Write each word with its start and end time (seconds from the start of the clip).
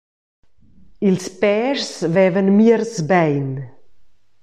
Ils 1.07 1.25
pèschs 1.39 1.95
vevan 2.15 2.49
miers 2.57 2.93
bein. 3.09 3.47